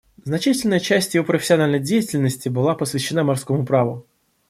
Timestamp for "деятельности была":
1.79-2.73